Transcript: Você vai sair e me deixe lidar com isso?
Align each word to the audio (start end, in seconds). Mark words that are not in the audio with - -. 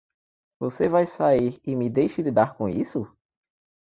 Você 0.59 0.89
vai 0.89 1.05
sair 1.05 1.61
e 1.63 1.75
me 1.75 1.87
deixe 1.87 2.23
lidar 2.23 2.55
com 2.55 2.67
isso? 2.67 3.07